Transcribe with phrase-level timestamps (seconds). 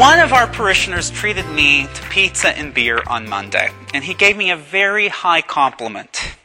[0.00, 4.34] One of our parishioners treated me to pizza and beer on Monday, and he gave
[4.34, 6.36] me a very high compliment.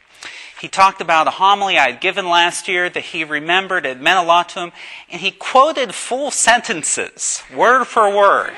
[0.59, 4.19] He talked about a homily I had given last year that he remembered, it meant
[4.19, 4.71] a lot to him,
[5.09, 8.55] and he quoted full sentences, word for word.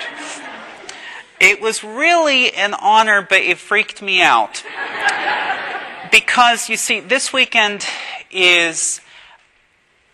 [1.40, 4.64] It was really an honor, but it freaked me out.
[6.12, 7.86] Because, you see, this weekend
[8.32, 9.00] is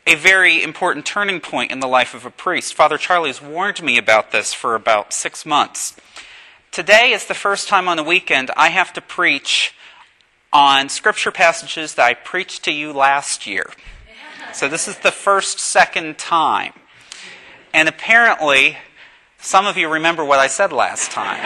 [0.05, 2.73] a very important turning point in the life of a priest.
[2.73, 5.95] Father Charlie's warned me about this for about six months.
[6.71, 9.73] Today is the first time on the weekend I have to preach
[10.51, 13.71] on scripture passages that I preached to you last year.
[14.53, 16.73] So this is the first, second time.
[17.73, 18.77] And apparently,
[19.39, 21.41] some of you remember what I said last time.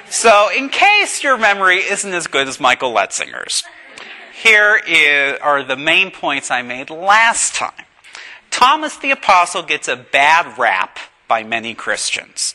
[0.10, 3.62] so, in case your memory isn't as good as Michael Letzinger's,
[4.42, 7.72] here is, are the main points I made last time.
[8.50, 12.54] Thomas the Apostle gets a bad rap by many Christians.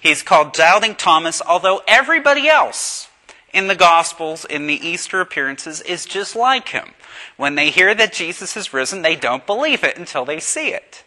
[0.00, 3.08] He's called Doubting Thomas, although everybody else
[3.52, 6.90] in the Gospels, in the Easter appearances, is just like him.
[7.36, 11.04] When they hear that Jesus has risen, they don't believe it until they see it.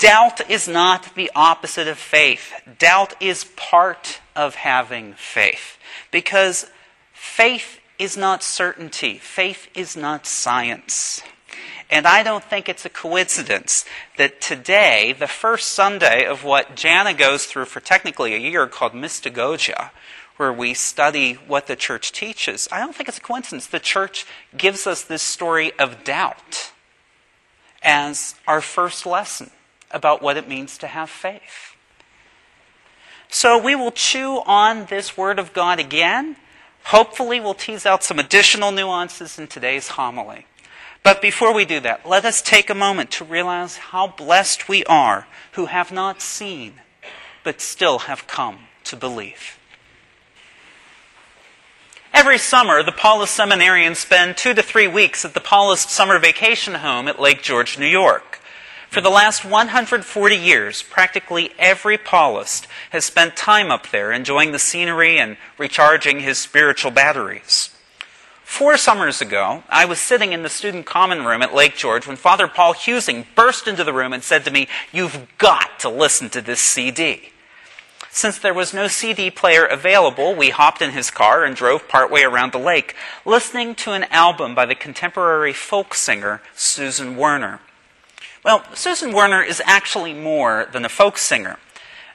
[0.00, 2.52] Doubt is not the opposite of faith.
[2.78, 5.78] Doubt is part of having faith.
[6.10, 6.66] Because
[7.12, 11.22] faith is not certainty, faith is not science.
[11.90, 13.84] And I don't think it's a coincidence
[14.18, 18.92] that today, the first Sunday of what Jana goes through for technically a year called
[18.92, 19.90] Mystagogia,
[20.36, 23.66] where we study what the church teaches, I don't think it's a coincidence.
[23.66, 24.26] The church
[24.56, 26.72] gives us this story of doubt
[27.82, 29.50] as our first lesson
[29.90, 31.74] about what it means to have faith.
[33.30, 36.36] So we will chew on this Word of God again.
[36.88, 40.46] Hopefully, we'll tease out some additional nuances in today's homily.
[41.02, 44.84] But before we do that, let us take a moment to realize how blessed we
[44.84, 46.80] are who have not seen,
[47.44, 49.58] but still have come to believe.
[52.14, 56.76] Every summer, the Paulist seminarians spend two to three weeks at the Paulist summer vacation
[56.76, 58.37] home at Lake George, New York.
[58.90, 64.58] For the last 140 years, practically every Paulist has spent time up there enjoying the
[64.58, 67.68] scenery and recharging his spiritual batteries.
[68.44, 72.16] Four summers ago, I was sitting in the student common room at Lake George when
[72.16, 76.30] Father Paul Husing burst into the room and said to me, You've got to listen
[76.30, 77.32] to this CD.
[78.08, 82.22] Since there was no CD player available, we hopped in his car and drove partway
[82.22, 87.60] around the lake, listening to an album by the contemporary folk singer Susan Werner.
[88.48, 91.58] Well, Susan Werner is actually more than a folk singer.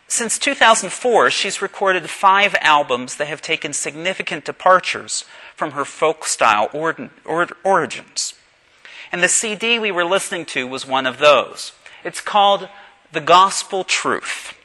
[0.08, 6.72] Since 2004, she's recorded five albums that have taken significant departures from her folk style
[6.74, 8.34] or, or, origins.
[9.12, 11.74] And the CD we were listening to was one of those.
[12.04, 12.68] It's called
[13.12, 14.56] The Gospel Truth.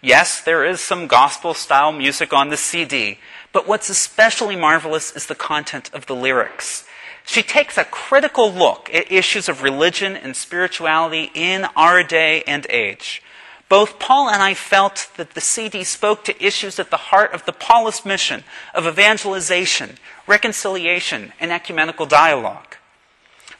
[0.00, 3.18] Yes, there is some gospel style music on the CD,
[3.52, 6.84] but what's especially marvelous is the content of the lyrics.
[7.24, 12.66] She takes a critical look at issues of religion and spirituality in our day and
[12.68, 13.22] age.
[13.68, 17.46] Both Paul and I felt that the CD spoke to issues at the heart of
[17.46, 19.96] the Paulist mission of evangelization,
[20.26, 22.76] reconciliation, and ecumenical dialogue.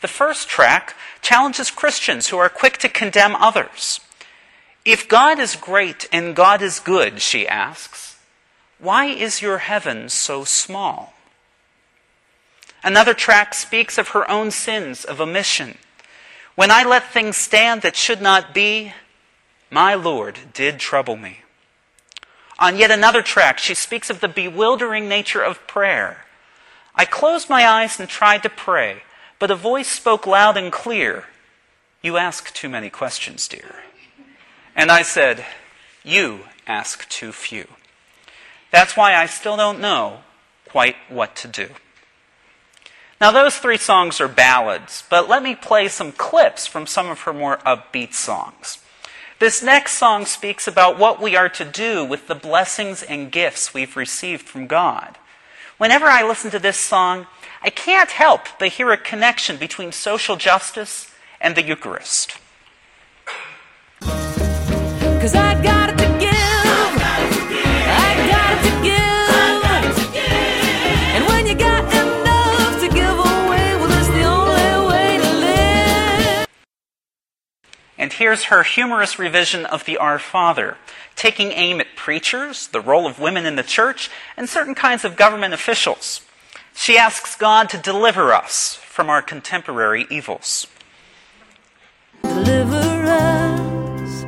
[0.02, 4.00] The first track challenges Christians who are quick to condemn others.
[4.84, 8.19] If God is great and God is good, she asks,
[8.78, 11.13] why is your heaven so small?
[12.84, 15.78] Another track speaks of her own sins of omission.
[16.55, 18.93] When I let things stand that should not be,
[19.71, 21.39] my Lord did trouble me.
[22.59, 26.27] On yet another track, she speaks of the bewildering nature of prayer.
[26.94, 29.03] I closed my eyes and tried to pray,
[29.39, 31.25] but a voice spoke loud and clear
[32.03, 33.77] You ask too many questions, dear.
[34.77, 35.44] And I said,
[36.05, 37.67] You ask too few.
[38.71, 40.19] That's why I still don't know
[40.69, 41.70] quite what to do.
[43.20, 47.20] Now, those three songs are ballads, but let me play some clips from some of
[47.20, 48.78] her more upbeat songs.
[49.38, 53.75] This next song speaks about what we are to do with the blessings and gifts
[53.75, 55.19] we've received from God.
[55.76, 57.26] Whenever I listen to this song,
[57.62, 61.10] I can't help but hear a connection between social justice
[61.40, 62.38] and the Eucharist.
[64.00, 65.74] Cause I got
[78.25, 80.79] here's her humorous revision of the Our Father,
[81.15, 85.15] taking aim at preachers, the role of women in the church, and certain kinds of
[85.15, 86.23] government officials.
[86.75, 90.67] She asks God to deliver us from our contemporary evils.
[92.23, 94.23] Deliver us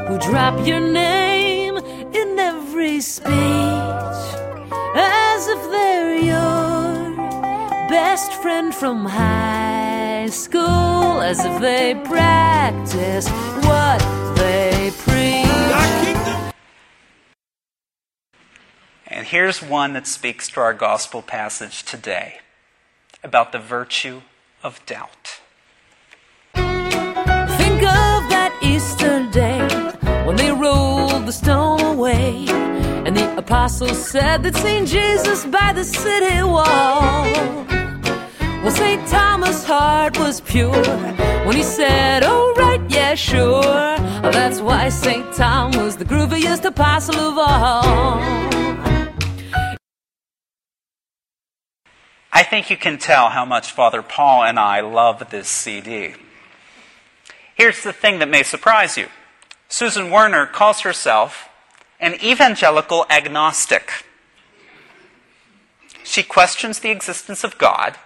[0.07, 3.44] who drop your name in every speech
[8.45, 13.27] friend from high school, as if they practice
[13.65, 13.99] what
[14.35, 16.53] they preach.
[19.07, 22.41] And here's one that speaks to our gospel passage today
[23.23, 24.21] about the virtue
[24.61, 25.41] of doubt.
[26.53, 29.67] Think of that Easter day
[30.23, 32.45] when they rolled the stone away,
[33.07, 37.14] and the apostles said they'd seen Jesus by the city wall.
[38.65, 39.07] Well, St.
[39.07, 40.83] Thomas' heart was pure
[41.45, 43.61] when he said, Oh, right, yeah, sure.
[43.61, 45.35] That's why St.
[45.35, 47.83] Tom was the grooviest apostle of all.
[52.33, 56.15] I think you can tell how much Father Paul and I love this CD.
[57.53, 59.09] Here's the thing that may surprise you
[59.69, 61.49] Susan Werner calls herself
[61.99, 63.91] an evangelical agnostic.
[66.03, 67.99] She questions the existence of God,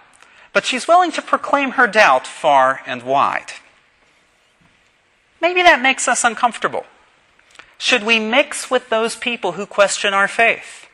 [0.52, 3.52] but she's willing to proclaim her doubt far and wide.
[5.40, 6.84] Maybe that makes us uncomfortable.
[7.78, 10.86] Should we mix with those people who question our faith?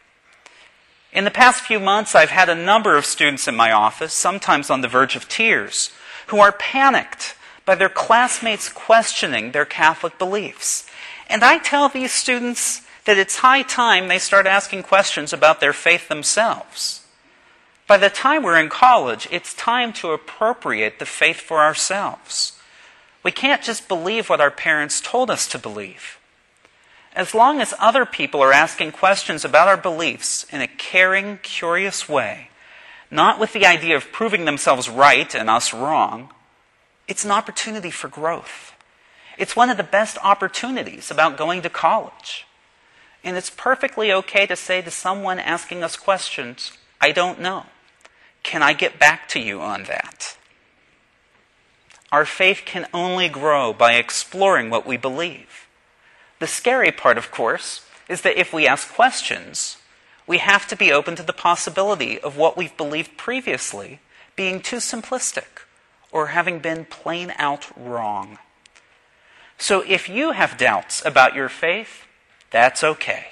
[1.12, 4.70] In the past few months, I've had a number of students in my office, sometimes
[4.70, 5.91] on the verge of tears,
[6.29, 10.87] who are panicked by their classmates questioning their Catholic beliefs.
[11.29, 15.73] And I tell these students that it's high time they start asking questions about their
[15.73, 17.06] faith themselves.
[17.87, 22.59] By the time we're in college, it's time to appropriate the faith for ourselves.
[23.23, 26.19] We can't just believe what our parents told us to believe.
[27.15, 32.09] As long as other people are asking questions about our beliefs in a caring, curious
[32.09, 32.50] way,
[33.11, 36.31] not with the idea of proving themselves right and us wrong,
[37.06, 38.75] it's an opportunity for growth.
[39.39, 42.47] It's one of the best opportunities about going to college.
[43.23, 47.67] And it's perfectly okay to say to someone asking us questions, I don't know.
[48.46, 50.37] Can I get back to you on that?
[52.12, 55.66] Our faith can only grow by exploring what we believe.
[56.38, 59.78] The scary part, of course, is that if we ask questions,
[60.28, 63.98] we have to be open to the possibility of what we've believed previously
[64.37, 65.66] being too simplistic
[66.12, 68.38] or having been plain out wrong.
[69.58, 72.06] So if you have doubts about your faith,
[72.52, 73.26] that's okay.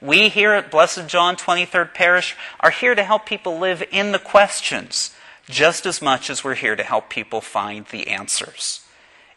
[0.00, 4.20] We here at Blessed John 23rd Parish are here to help people live in the
[4.20, 5.12] questions
[5.48, 8.86] just as much as we're here to help people find the answers.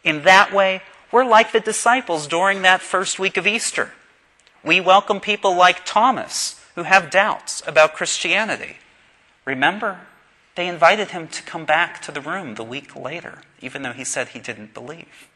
[0.04, 3.90] In that way, we're like the disciples during that first week of Easter.
[4.62, 8.76] We welcome people like Thomas who have doubts about Christianity.
[9.44, 10.02] Remember,
[10.54, 14.04] they invited him to come back to the room the week later, even though he
[14.04, 15.28] said he didn't believe.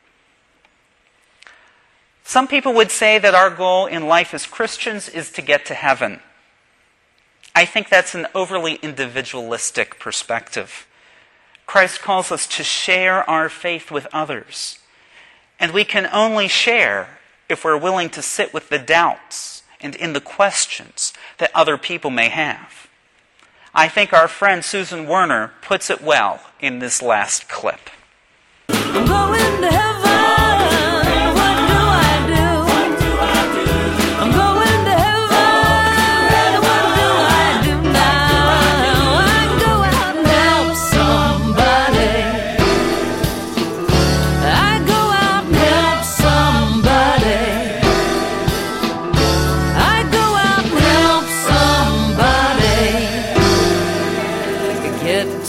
[2.26, 5.75] Some people would say that our goal in life as Christians is to get to
[5.75, 6.19] heaven.
[7.55, 10.88] I think that's an overly individualistic perspective.
[11.67, 14.81] Christ calls us to share our faith with others
[15.61, 17.19] and we can only share
[17.49, 22.11] if we're willing to sit with the doubts and in the questions that other people
[22.11, 22.88] may have.
[23.73, 27.88] I think our friend Susan Werner puts it well in this last clip.